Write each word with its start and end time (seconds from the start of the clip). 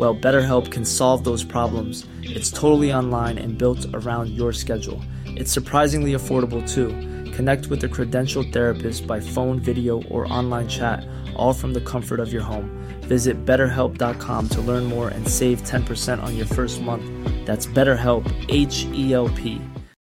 Well, 0.00 0.16
BetterHelp 0.16 0.70
can 0.70 0.86
solve 0.86 1.24
those 1.24 1.44
problems. 1.44 2.06
It's 2.22 2.50
totally 2.50 2.90
online 2.90 3.36
and 3.36 3.58
built 3.58 3.84
around 3.92 4.30
your 4.30 4.50
schedule. 4.50 4.98
It's 5.26 5.52
surprisingly 5.52 6.12
affordable 6.12 6.66
too. 6.66 6.88
Connect 7.32 7.66
with 7.66 7.84
a 7.84 7.86
credentialed 7.86 8.50
therapist 8.50 9.06
by 9.06 9.20
phone, 9.20 9.60
video, 9.60 10.02
or 10.04 10.26
online 10.32 10.68
chat, 10.68 11.04
all 11.36 11.52
from 11.52 11.74
the 11.74 11.82
comfort 11.82 12.18
of 12.18 12.32
your 12.32 12.40
home. 12.40 12.70
Visit 13.02 13.44
betterhelp.com 13.44 14.48
to 14.48 14.60
learn 14.62 14.84
more 14.84 15.08
and 15.08 15.28
save 15.28 15.64
10% 15.64 16.22
on 16.22 16.34
your 16.34 16.46
first 16.46 16.80
month. 16.80 17.04
That's 17.44 17.66
BetterHelp, 17.66 18.24
H 18.48 18.86
E 18.94 19.12
L 19.12 19.28
P. 19.28 19.60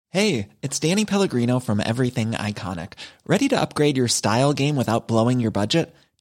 Hey, 0.10 0.50
it's 0.64 0.80
Danny 0.80 1.06
Pellegrino 1.06 1.60
from 1.60 1.80
Everything 1.80 2.32
Iconic. 2.32 2.94
Ready 3.28 3.48
to 3.48 3.62
upgrade 3.62 3.98
your 3.98 4.08
style 4.08 4.54
game 4.54 4.76
without 4.76 5.08
blowing 5.08 5.40
your 5.40 5.52
budget? 5.52 5.94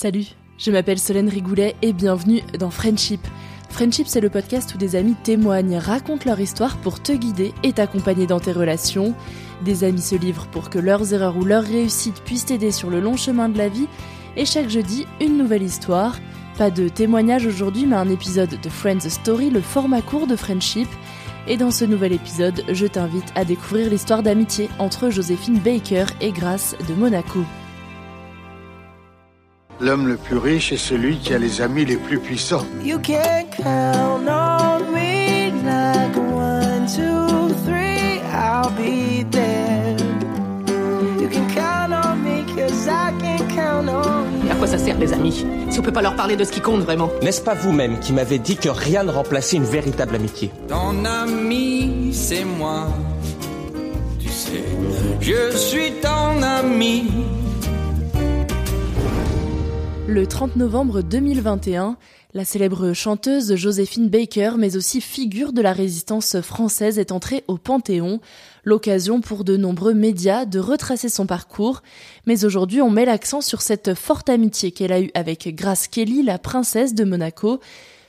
Salut, 0.00 0.26
je 0.58 0.70
m'appelle 0.70 1.00
Solène 1.00 1.28
Rigoulet 1.28 1.74
et 1.82 1.92
bienvenue 1.92 2.40
dans 2.56 2.70
Friendship. 2.70 3.20
Friendship, 3.68 4.06
c'est 4.06 4.20
le 4.20 4.30
podcast 4.30 4.72
où 4.72 4.78
des 4.78 4.94
amis 4.94 5.16
témoignent, 5.24 5.76
racontent 5.76 6.22
leur 6.24 6.38
histoire 6.38 6.76
pour 6.76 7.02
te 7.02 7.10
guider 7.10 7.52
et 7.64 7.72
t'accompagner 7.72 8.28
dans 8.28 8.38
tes 8.38 8.52
relations. 8.52 9.12
Des 9.64 9.82
amis 9.82 10.00
se 10.00 10.14
livrent 10.14 10.46
pour 10.52 10.70
que 10.70 10.78
leurs 10.78 11.14
erreurs 11.14 11.36
ou 11.36 11.44
leurs 11.44 11.64
réussites 11.64 12.22
puissent 12.22 12.44
t'aider 12.44 12.70
sur 12.70 12.90
le 12.90 13.00
long 13.00 13.16
chemin 13.16 13.48
de 13.48 13.58
la 13.58 13.68
vie. 13.68 13.88
Et 14.36 14.44
chaque 14.44 14.68
jeudi, 14.68 15.04
une 15.20 15.36
nouvelle 15.36 15.64
histoire. 15.64 16.16
Pas 16.58 16.70
de 16.70 16.88
témoignage 16.88 17.46
aujourd'hui, 17.46 17.84
mais 17.84 17.96
un 17.96 18.08
épisode 18.08 18.56
de 18.62 18.68
Friends 18.68 19.00
Story, 19.00 19.50
le 19.50 19.60
format 19.60 20.02
court 20.02 20.28
de 20.28 20.36
Friendship. 20.36 20.88
Et 21.48 21.56
dans 21.56 21.72
ce 21.72 21.84
nouvel 21.84 22.12
épisode, 22.12 22.62
je 22.70 22.86
t'invite 22.86 23.32
à 23.34 23.44
découvrir 23.44 23.90
l'histoire 23.90 24.22
d'amitié 24.22 24.68
entre 24.78 25.10
Joséphine 25.10 25.58
Baker 25.58 26.04
et 26.20 26.30
Grace 26.30 26.76
de 26.88 26.94
Monaco. 26.94 27.40
L'homme 29.80 30.08
le 30.08 30.16
plus 30.16 30.36
riche 30.36 30.72
est 30.72 30.76
celui 30.76 31.18
qui 31.18 31.32
a 31.34 31.38
les 31.38 31.60
amis 31.60 31.84
les 31.84 31.96
plus 31.96 32.18
puissants. 32.18 32.64
You 32.84 32.98
can 32.98 33.44
count 33.56 34.26
on 34.26 34.92
me 34.92 35.52
like 35.64 36.16
one, 36.16 36.86
two, 36.88 37.54
three, 37.64 38.20
I'll 38.34 38.70
be 38.70 39.24
there. 39.30 39.96
You 41.20 41.28
can 41.28 41.46
count 41.54 41.92
on 41.92 42.16
me 42.24 42.42
cause 42.56 42.88
I 42.88 43.12
can 43.20 43.46
count 43.54 43.88
on 43.88 44.44
you. 44.44 44.50
À 44.50 44.56
quoi 44.56 44.66
ça 44.66 44.78
sert 44.78 44.98
les 44.98 45.12
amis 45.12 45.46
Si 45.70 45.78
on 45.78 45.82
peut 45.82 45.92
pas 45.92 46.02
leur 46.02 46.16
parler 46.16 46.34
de 46.34 46.42
ce 46.42 46.50
qui 46.50 46.60
compte 46.60 46.80
vraiment? 46.80 47.08
N'est-ce 47.22 47.40
pas 47.40 47.54
vous-même 47.54 48.00
qui 48.00 48.12
m'avez 48.12 48.38
dit 48.40 48.56
que 48.56 48.68
rien 48.68 49.04
ne 49.04 49.12
remplaçait 49.12 49.58
une 49.58 49.64
véritable 49.64 50.16
amitié? 50.16 50.50
Ton 50.66 51.04
ami, 51.04 52.10
c'est 52.12 52.44
moi. 52.44 52.88
Tu 54.18 54.28
sais, 54.28 54.64
je 55.20 55.56
suis 55.56 55.92
ton 56.02 56.42
ami. 56.42 57.04
Le 60.08 60.26
30 60.26 60.56
novembre 60.56 61.02
2021, 61.02 61.98
la 62.32 62.46
célèbre 62.46 62.94
chanteuse 62.94 63.54
Joséphine 63.56 64.08
Baker, 64.08 64.52
mais 64.56 64.74
aussi 64.74 65.02
figure 65.02 65.52
de 65.52 65.60
la 65.60 65.74
résistance 65.74 66.40
française, 66.40 66.98
est 66.98 67.12
entrée 67.12 67.44
au 67.46 67.58
Panthéon, 67.58 68.18
l'occasion 68.64 69.20
pour 69.20 69.44
de 69.44 69.58
nombreux 69.58 69.92
médias 69.92 70.46
de 70.46 70.60
retracer 70.60 71.10
son 71.10 71.26
parcours. 71.26 71.82
Mais 72.24 72.46
aujourd'hui, 72.46 72.80
on 72.80 72.88
met 72.88 73.04
l'accent 73.04 73.42
sur 73.42 73.60
cette 73.60 73.92
forte 73.92 74.30
amitié 74.30 74.70
qu'elle 74.70 74.92
a 74.92 75.00
eue 75.02 75.10
avec 75.12 75.54
Grace 75.54 75.88
Kelly, 75.88 76.22
la 76.22 76.38
princesse 76.38 76.94
de 76.94 77.04
Monaco. 77.04 77.60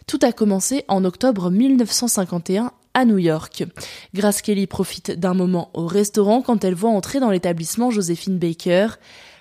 Tout 0.08 0.20
a 0.22 0.32
commencé 0.32 0.86
en 0.88 1.04
octobre 1.04 1.52
1951 1.52 2.72
à 2.94 3.04
New 3.04 3.18
York. 3.18 3.66
Grace 4.14 4.42
Kelly 4.42 4.68
profite 4.68 5.12
d'un 5.12 5.34
moment 5.34 5.70
au 5.74 5.86
restaurant 5.86 6.42
quand 6.42 6.64
elle 6.64 6.76
voit 6.76 6.92
entrer 6.92 7.20
dans 7.20 7.30
l'établissement 7.30 7.92
Joséphine 7.92 8.38
Baker. 8.38 8.88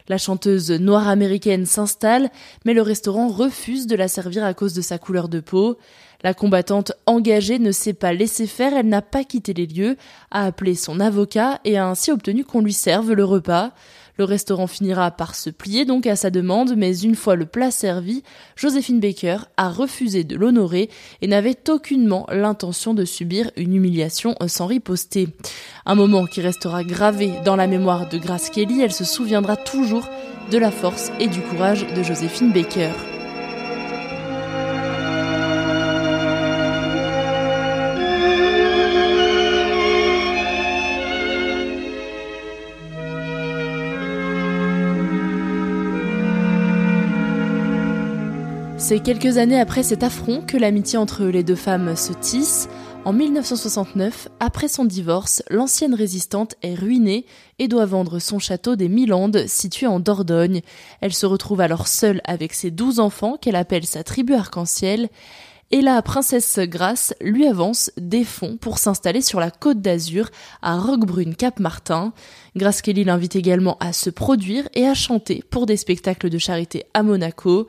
La 0.08 0.16
chanteuse 0.16 0.70
noire 0.70 1.06
américaine 1.08 1.66
s'installe, 1.66 2.30
mais 2.64 2.72
le 2.72 2.80
restaurant 2.82 3.28
refuse 3.28 3.86
de 3.86 3.94
la 3.94 4.08
servir 4.08 4.42
à 4.42 4.54
cause 4.54 4.72
de 4.72 4.80
sa 4.80 4.98
couleur 4.98 5.28
de 5.28 5.40
peau. 5.40 5.76
La 6.24 6.34
combattante 6.34 6.92
engagée 7.06 7.60
ne 7.60 7.70
s'est 7.70 7.92
pas 7.92 8.12
laissée 8.12 8.48
faire, 8.48 8.74
elle 8.74 8.88
n'a 8.88 9.02
pas 9.02 9.22
quitté 9.22 9.54
les 9.54 9.66
lieux, 9.66 9.96
a 10.32 10.46
appelé 10.46 10.74
son 10.74 10.98
avocat 10.98 11.60
et 11.64 11.78
a 11.78 11.86
ainsi 11.86 12.10
obtenu 12.10 12.44
qu'on 12.44 12.60
lui 12.60 12.72
serve 12.72 13.12
le 13.12 13.24
repas. 13.24 13.70
Le 14.16 14.24
restaurant 14.24 14.66
finira 14.66 15.12
par 15.12 15.36
se 15.36 15.48
plier 15.48 15.84
donc 15.84 16.08
à 16.08 16.16
sa 16.16 16.30
demande, 16.30 16.74
mais 16.76 16.98
une 16.98 17.14
fois 17.14 17.36
le 17.36 17.46
plat 17.46 17.70
servi, 17.70 18.24
Joséphine 18.56 18.98
Baker 18.98 19.38
a 19.56 19.70
refusé 19.70 20.24
de 20.24 20.34
l'honorer 20.34 20.90
et 21.22 21.28
n'avait 21.28 21.70
aucunement 21.70 22.26
l'intention 22.32 22.94
de 22.94 23.04
subir 23.04 23.52
une 23.56 23.76
humiliation 23.76 24.34
sans 24.48 24.66
riposter. 24.66 25.28
Un 25.86 25.94
moment 25.94 26.26
qui 26.26 26.40
restera 26.40 26.82
gravé 26.82 27.30
dans 27.44 27.54
la 27.54 27.68
mémoire 27.68 28.08
de 28.08 28.18
Grace 28.18 28.50
Kelly, 28.50 28.80
elle 28.80 28.92
se 28.92 29.04
souviendra 29.04 29.56
toujours 29.56 30.08
de 30.50 30.58
la 30.58 30.72
force 30.72 31.12
et 31.20 31.28
du 31.28 31.40
courage 31.40 31.86
de 31.94 32.02
Joséphine 32.02 32.50
Baker. 32.50 32.90
C'est 48.88 49.00
quelques 49.00 49.36
années 49.36 49.60
après 49.60 49.82
cet 49.82 50.02
affront 50.02 50.40
que 50.40 50.56
l'amitié 50.56 50.96
entre 50.96 51.26
les 51.26 51.42
deux 51.42 51.56
femmes 51.56 51.94
se 51.94 52.14
tisse. 52.14 52.70
En 53.04 53.12
1969, 53.12 54.28
après 54.40 54.66
son 54.66 54.86
divorce, 54.86 55.42
l'ancienne 55.50 55.92
résistante 55.92 56.54
est 56.62 56.72
ruinée 56.72 57.26
et 57.58 57.68
doit 57.68 57.84
vendre 57.84 58.18
son 58.18 58.38
château 58.38 58.76
des 58.76 58.88
Milandes, 58.88 59.44
situé 59.46 59.86
en 59.86 60.00
Dordogne. 60.00 60.62
Elle 61.02 61.12
se 61.12 61.26
retrouve 61.26 61.60
alors 61.60 61.86
seule 61.86 62.22
avec 62.24 62.54
ses 62.54 62.70
douze 62.70 62.98
enfants 62.98 63.36
qu'elle 63.36 63.56
appelle 63.56 63.84
sa 63.84 64.04
tribu 64.04 64.32
arc-en-ciel. 64.32 65.10
Et 65.70 65.82
la 65.82 66.00
princesse 66.00 66.58
Grace 66.58 67.12
lui 67.20 67.46
avance 67.46 67.90
des 67.98 68.24
fonds 68.24 68.56
pour 68.56 68.78
s'installer 68.78 69.20
sur 69.20 69.38
la 69.38 69.50
côte 69.50 69.82
d'Azur 69.82 70.30
à 70.62 70.78
Roquebrune-Cap-Martin. 70.78 72.14
Grace 72.56 72.80
Kelly 72.80 73.04
l'invite 73.04 73.36
également 73.36 73.76
à 73.80 73.92
se 73.92 74.08
produire 74.08 74.66
et 74.72 74.86
à 74.86 74.94
chanter 74.94 75.44
pour 75.50 75.66
des 75.66 75.76
spectacles 75.76 76.30
de 76.30 76.38
charité 76.38 76.86
à 76.94 77.02
Monaco. 77.02 77.66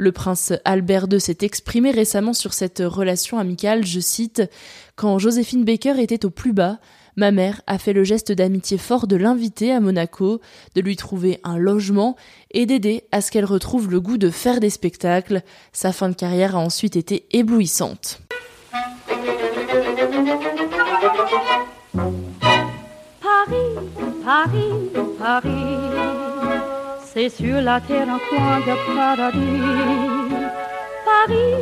Le 0.00 0.12
prince 0.12 0.54
Albert 0.64 1.08
II 1.12 1.20
s'est 1.20 1.36
exprimé 1.42 1.90
récemment 1.90 2.32
sur 2.32 2.54
cette 2.54 2.82
relation 2.82 3.38
amicale, 3.38 3.84
je 3.84 4.00
cite, 4.00 4.42
Quand 4.96 5.18
Joséphine 5.18 5.62
Baker 5.62 6.00
était 6.00 6.24
au 6.24 6.30
plus 6.30 6.54
bas, 6.54 6.78
ma 7.16 7.30
mère 7.30 7.60
a 7.66 7.76
fait 7.76 7.92
le 7.92 8.02
geste 8.02 8.32
d'amitié 8.32 8.78
fort 8.78 9.06
de 9.06 9.16
l'inviter 9.16 9.72
à 9.72 9.78
Monaco, 9.78 10.40
de 10.74 10.80
lui 10.80 10.96
trouver 10.96 11.38
un 11.44 11.58
logement 11.58 12.16
et 12.50 12.64
d'aider 12.64 13.04
à 13.12 13.20
ce 13.20 13.30
qu'elle 13.30 13.44
retrouve 13.44 13.90
le 13.90 14.00
goût 14.00 14.16
de 14.16 14.30
faire 14.30 14.58
des 14.60 14.70
spectacles. 14.70 15.42
Sa 15.74 15.92
fin 15.92 16.08
de 16.08 16.14
carrière 16.14 16.56
a 16.56 16.60
ensuite 16.60 16.96
été 16.96 17.26
éblouissante. 17.32 18.22
Paris, 24.24 24.70
Paris, 25.18 26.29
c'est 27.12 27.28
sur 27.28 27.60
la 27.60 27.80
terre 27.80 28.08
un 28.08 28.20
coin 28.28 28.60
de 28.60 28.74
paradis. 28.94 30.36
Paris, 31.04 31.54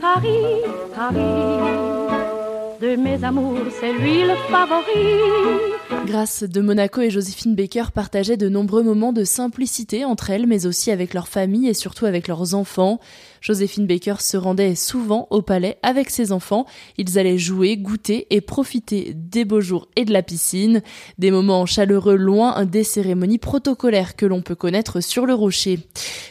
Paris, 0.00 0.62
Paris, 0.94 2.78
de 2.80 2.96
mes 2.96 3.22
amours, 3.22 3.70
c'est 3.78 3.92
lui 3.92 4.22
le 4.22 4.34
favori. 4.50 5.75
Grâce 6.06 6.42
de 6.42 6.60
Monaco 6.60 7.00
et 7.00 7.10
Joséphine 7.10 7.54
Baker 7.54 7.86
partageaient 7.94 8.36
de 8.36 8.48
nombreux 8.48 8.82
moments 8.82 9.12
de 9.12 9.24
simplicité 9.24 10.04
entre 10.04 10.30
elles, 10.30 10.46
mais 10.46 10.66
aussi 10.66 10.90
avec 10.90 11.14
leur 11.14 11.28
famille 11.28 11.68
et 11.68 11.74
surtout 11.74 12.06
avec 12.06 12.26
leurs 12.28 12.54
enfants. 12.54 13.00
Joséphine 13.40 13.86
Baker 13.86 14.16
se 14.20 14.36
rendait 14.36 14.74
souvent 14.74 15.28
au 15.30 15.42
palais 15.42 15.78
avec 15.82 16.10
ses 16.10 16.32
enfants. 16.32 16.66
Ils 16.98 17.18
allaient 17.18 17.38
jouer, 17.38 17.76
goûter 17.76 18.26
et 18.30 18.40
profiter 18.40 19.12
des 19.14 19.44
beaux 19.44 19.60
jours 19.60 19.88
et 19.94 20.04
de 20.04 20.12
la 20.12 20.22
piscine. 20.22 20.82
Des 21.18 21.30
moments 21.30 21.66
chaleureux 21.66 22.16
loin 22.16 22.64
des 22.64 22.84
cérémonies 22.84 23.38
protocolaires 23.38 24.16
que 24.16 24.26
l'on 24.26 24.42
peut 24.42 24.54
connaître 24.54 25.00
sur 25.00 25.26
le 25.26 25.34
rocher. 25.34 25.80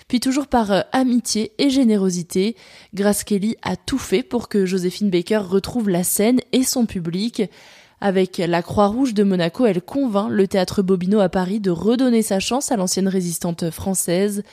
Puis 0.07 0.19
toujours 0.19 0.47
par 0.47 0.71
euh, 0.71 0.81
amitié 0.91 1.53
et 1.57 1.69
générosité, 1.69 2.55
Grace 2.93 3.23
Kelly 3.23 3.55
a 3.61 3.75
tout 3.75 3.97
fait 3.97 4.23
pour 4.23 4.49
que 4.49 4.65
Joséphine 4.65 5.09
Baker 5.09 5.41
retrouve 5.47 5.89
la 5.89 6.03
scène 6.03 6.39
et 6.51 6.63
son 6.63 6.85
public. 6.85 7.43
Avec 8.01 8.37
la 8.37 8.61
Croix-Rouge 8.61 9.13
de 9.13 9.23
Monaco, 9.23 9.65
elle 9.65 9.81
convainc 9.81 10.29
le 10.29 10.47
théâtre 10.47 10.81
Bobino 10.81 11.19
à 11.19 11.29
Paris 11.29 11.59
de 11.59 11.71
redonner 11.71 12.21
sa 12.21 12.39
chance 12.39 12.71
à 12.71 12.75
l'ancienne 12.75 13.07
résistante 13.07 13.69
française. 13.69 14.43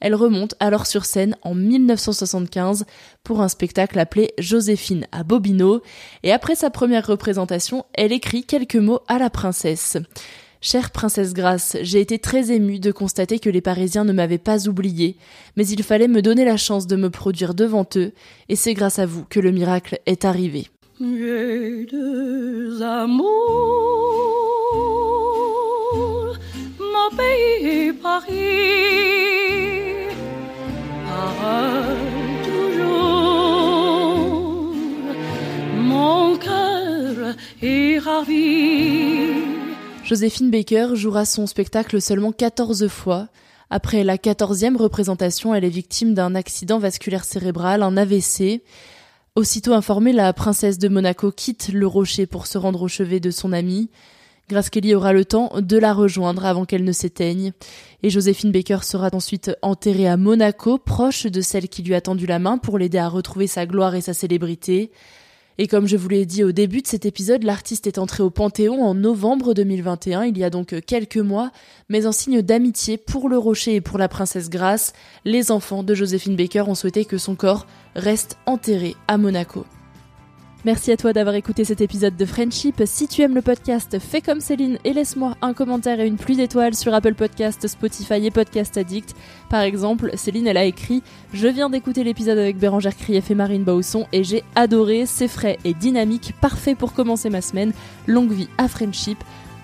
Elle 0.00 0.14
remonte 0.14 0.54
alors 0.60 0.86
sur 0.86 1.04
scène 1.04 1.36
en 1.42 1.54
1975 1.54 2.86
pour 3.22 3.42
un 3.42 3.48
spectacle 3.48 3.98
appelé 3.98 4.32
Joséphine 4.38 5.06
à 5.12 5.24
Bobino, 5.24 5.82
et 6.22 6.32
après 6.32 6.54
sa 6.54 6.70
première 6.70 7.06
représentation, 7.06 7.84
elle 7.94 8.12
écrit 8.12 8.44
quelques 8.44 8.76
mots 8.76 9.00
à 9.08 9.18
la 9.18 9.30
princesse. 9.30 9.98
Chère 10.62 10.90
princesse 10.90 11.32
Grace, 11.32 11.78
j'ai 11.80 12.00
été 12.00 12.18
très 12.18 12.52
émue 12.52 12.80
de 12.80 12.92
constater 12.92 13.38
que 13.38 13.48
les 13.48 13.62
Parisiens 13.62 14.04
ne 14.04 14.12
m'avaient 14.12 14.36
pas 14.36 14.68
oubliée, 14.68 15.16
mais 15.56 15.66
il 15.66 15.82
fallait 15.82 16.08
me 16.08 16.20
donner 16.20 16.44
la 16.44 16.58
chance 16.58 16.86
de 16.86 16.96
me 16.96 17.08
produire 17.08 17.54
devant 17.54 17.86
eux, 17.96 18.12
et 18.50 18.56
c'est 18.56 18.74
grâce 18.74 18.98
à 18.98 19.06
vous 19.06 19.24
que 19.24 19.40
le 19.40 19.52
miracle 19.52 20.00
est 20.04 20.26
arrivé. 20.26 20.68
J'ai 21.02 21.86
deux 21.86 22.82
amours, 22.82 23.24
mon 26.78 27.16
pays 27.16 27.90
Paris, 27.94 28.34
toujours, 32.44 33.64
mon 35.74 36.36
cœur 36.36 37.34
est 37.62 37.98
ravi. 37.98 39.32
Joséphine 40.04 40.50
Baker 40.50 40.88
jouera 40.96 41.24
son 41.24 41.46
spectacle 41.46 42.02
seulement 42.02 42.32
14 42.32 42.88
fois. 42.88 43.28
Après 43.70 44.04
la 44.04 44.18
14e 44.18 44.76
représentation, 44.76 45.54
elle 45.54 45.64
est 45.64 45.70
victime 45.70 46.12
d'un 46.12 46.34
accident 46.34 46.78
vasculaire 46.78 47.24
cérébral, 47.24 47.82
un 47.82 47.96
AVC. 47.96 48.60
Aussitôt 49.40 49.72
informée, 49.72 50.12
la 50.12 50.34
princesse 50.34 50.76
de 50.76 50.88
Monaco 50.88 51.32
quitte 51.32 51.70
le 51.72 51.86
rocher 51.86 52.26
pour 52.26 52.46
se 52.46 52.58
rendre 52.58 52.82
au 52.82 52.88
chevet 52.88 53.20
de 53.20 53.30
son 53.30 53.54
amie. 53.54 53.88
Grace 54.50 54.68
aura 54.94 55.14
le 55.14 55.24
temps 55.24 55.50
de 55.58 55.78
la 55.78 55.94
rejoindre 55.94 56.44
avant 56.44 56.66
qu'elle 56.66 56.84
ne 56.84 56.92
s'éteigne. 56.92 57.52
Et 58.02 58.10
Joséphine 58.10 58.52
Baker 58.52 58.80
sera 58.82 59.08
ensuite 59.14 59.56
enterrée 59.62 60.06
à 60.06 60.18
Monaco, 60.18 60.76
proche 60.76 61.24
de 61.24 61.40
celle 61.40 61.70
qui 61.70 61.82
lui 61.82 61.94
a 61.94 62.02
tendu 62.02 62.26
la 62.26 62.38
main 62.38 62.58
pour 62.58 62.76
l'aider 62.76 62.98
à 62.98 63.08
retrouver 63.08 63.46
sa 63.46 63.64
gloire 63.64 63.94
et 63.94 64.02
sa 64.02 64.12
célébrité. 64.12 64.90
Et 65.58 65.66
comme 65.66 65.86
je 65.86 65.96
vous 65.96 66.08
l'ai 66.08 66.24
dit 66.24 66.42
au 66.44 66.52
début 66.52 66.80
de 66.80 66.86
cet 66.86 67.04
épisode, 67.04 67.42
l'artiste 67.42 67.86
est 67.86 67.98
entré 67.98 68.22
au 68.22 68.30
Panthéon 68.30 68.82
en 68.82 68.94
novembre 68.94 69.52
2021, 69.52 70.24
il 70.24 70.38
y 70.38 70.44
a 70.44 70.50
donc 70.50 70.74
quelques 70.86 71.18
mois, 71.18 71.50
mais 71.88 72.06
en 72.06 72.12
signe 72.12 72.40
d'amitié 72.40 72.96
pour 72.96 73.28
le 73.28 73.36
Rocher 73.36 73.74
et 73.74 73.80
pour 73.80 73.98
la 73.98 74.08
princesse 74.08 74.48
Grace, 74.48 74.92
les 75.24 75.50
enfants 75.50 75.82
de 75.82 75.94
Joséphine 75.94 76.36
Baker 76.36 76.62
ont 76.68 76.74
souhaité 76.74 77.04
que 77.04 77.18
son 77.18 77.34
corps 77.34 77.66
reste 77.94 78.38
enterré 78.46 78.96
à 79.08 79.18
Monaco. 79.18 79.66
Merci 80.66 80.92
à 80.92 80.98
toi 80.98 81.14
d'avoir 81.14 81.36
écouté 81.36 81.64
cet 81.64 81.80
épisode 81.80 82.18
de 82.18 82.24
Friendship. 82.26 82.82
Si 82.84 83.08
tu 83.08 83.22
aimes 83.22 83.34
le 83.34 83.40
podcast, 83.40 83.98
fais 83.98 84.20
comme 84.20 84.42
Céline 84.42 84.76
et 84.84 84.92
laisse-moi 84.92 85.34
un 85.40 85.54
commentaire 85.54 86.00
et 86.00 86.06
une 86.06 86.18
pluie 86.18 86.36
d'étoiles 86.36 86.74
sur 86.74 86.92
Apple 86.92 87.14
Podcast, 87.14 87.66
Spotify 87.66 88.26
et 88.26 88.30
Podcast 88.30 88.76
Addict. 88.76 89.16
Par 89.48 89.62
exemple, 89.62 90.10
Céline, 90.16 90.46
elle 90.46 90.58
a 90.58 90.64
écrit 90.64 91.02
Je 91.32 91.48
viens 91.48 91.70
d'écouter 91.70 92.04
l'épisode 92.04 92.36
avec 92.36 92.58
Bérangère 92.58 92.94
Krief 92.94 93.30
et 93.30 93.34
Marine 93.34 93.64
Bausson 93.64 94.06
et 94.12 94.22
j'ai 94.22 94.44
adoré, 94.54 95.06
c'est 95.06 95.28
frais 95.28 95.56
et 95.64 95.72
dynamique, 95.72 96.34
parfait 96.42 96.74
pour 96.74 96.92
commencer 96.92 97.30
ma 97.30 97.40
semaine. 97.40 97.72
Longue 98.06 98.32
vie 98.32 98.48
à 98.58 98.68
Friendship. 98.68 99.16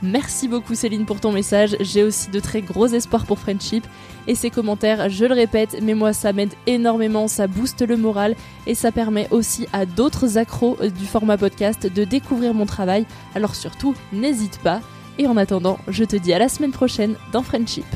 Merci 0.02 0.46
beaucoup 0.46 0.74
Céline 0.74 1.06
pour 1.06 1.20
ton 1.20 1.32
message. 1.32 1.76
J'ai 1.80 2.02
aussi 2.02 2.30
de 2.30 2.38
très 2.38 2.60
gros 2.60 2.86
espoirs 2.86 3.24
pour 3.24 3.38
Friendship. 3.38 3.86
Et 4.26 4.34
ces 4.34 4.50
commentaires, 4.50 5.08
je 5.08 5.24
le 5.24 5.34
répète, 5.34 5.76
mais 5.82 5.94
moi 5.94 6.12
ça 6.12 6.32
m'aide 6.32 6.52
énormément, 6.66 7.28
ça 7.28 7.46
booste 7.46 7.82
le 7.82 7.96
moral 7.96 8.34
et 8.66 8.74
ça 8.74 8.92
permet 8.92 9.28
aussi 9.30 9.66
à 9.72 9.86
d'autres 9.86 10.36
accros 10.36 10.76
du 10.76 11.06
format 11.06 11.38
podcast 11.38 11.86
de 11.86 12.04
découvrir 12.04 12.52
mon 12.52 12.66
travail. 12.66 13.06
Alors 13.34 13.54
surtout, 13.54 13.94
n'hésite 14.12 14.58
pas. 14.58 14.80
Et 15.18 15.26
en 15.26 15.36
attendant, 15.36 15.78
je 15.88 16.04
te 16.04 16.16
dis 16.16 16.34
à 16.34 16.38
la 16.38 16.48
semaine 16.48 16.72
prochaine 16.72 17.16
dans 17.32 17.42
Friendship. 17.42 17.86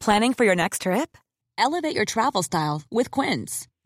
Planning 0.00 0.34
for 0.34 0.44
your 0.44 0.56
next 0.56 0.82
trip? 0.82 1.16
Elevate 1.56 1.94
your 1.94 2.04
travel 2.04 2.42
style 2.42 2.82
with 2.90 3.08
Quince. 3.08 3.68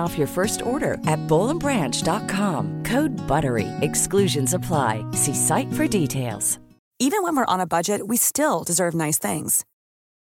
off 0.00 0.18
your 0.18 0.26
first 0.26 0.62
order 0.62 0.94
at 1.06 1.20
bowlandbranch.com. 1.28 2.82
Code 2.84 3.14
BUTTERY. 3.28 3.68
Exclusions 3.82 4.52
apply. 4.52 5.06
See 5.12 5.34
site 5.34 5.72
for 5.74 5.86
details. 5.86 6.58
Even 7.00 7.24
when 7.24 7.34
we're 7.36 7.54
on 7.54 7.60
a 7.60 7.66
budget, 7.66 8.06
we 8.06 8.16
still 8.16 8.62
deserve 8.62 8.94
nice 8.94 9.18
things. 9.18 9.64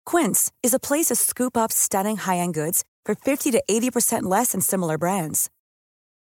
Quince 0.06 0.50
is 0.62 0.72
a 0.72 0.80
place 0.80 1.06
to 1.06 1.14
scoop 1.14 1.54
up 1.54 1.70
stunning 1.70 2.16
high-end 2.16 2.54
goods 2.54 2.82
for 3.04 3.14
50 3.14 3.50
to 3.50 3.62
80% 3.70 4.22
less 4.22 4.52
than 4.52 4.62
similar 4.62 4.96
brands. 4.96 5.50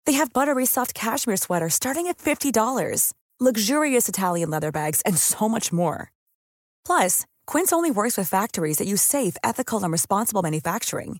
They 0.06 0.14
have 0.14 0.32
buttery 0.32 0.66
soft 0.66 0.94
cashmere 0.94 1.36
sweaters 1.36 1.74
starting 1.74 2.08
at 2.08 2.18
$50, 2.18 3.14
luxurious 3.40 4.08
Italian 4.08 4.50
leather 4.50 4.72
bags, 4.72 5.02
and 5.02 5.18
so 5.18 5.50
much 5.50 5.74
more. 5.74 6.14
Plus, 6.86 7.26
Quince 7.46 7.74
only 7.74 7.92
works 7.92 8.18
with 8.18 8.30
factories 8.30 8.78
that 8.78 8.88
use 8.88 9.02
safe, 9.02 9.36
ethical, 9.44 9.84
and 9.84 9.92
responsible 9.92 10.42
manufacturing. 10.42 11.20